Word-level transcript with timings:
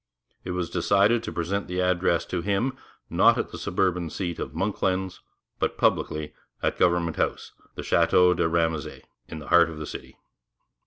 It 0.43 0.49
was 0.53 0.71
decided 0.71 1.21
to 1.21 1.31
present 1.31 1.67
the 1.67 1.79
address 1.79 2.25
to 2.25 2.41
him, 2.41 2.75
not 3.07 3.37
at 3.37 3.51
the 3.51 3.57
suburban 3.59 4.09
seat 4.09 4.39
of 4.39 4.55
'Monklands,' 4.55 5.21
but 5.59 5.77
publicly 5.77 6.33
at 6.63 6.79
Government 6.79 7.17
House, 7.17 7.51
the 7.75 7.83
Château 7.83 8.35
de 8.35 8.47
Ramezay 8.49 9.03
in 9.27 9.37
the 9.37 9.49
heart 9.49 9.69
of 9.69 9.77
the 9.77 9.85
city. 9.85 10.17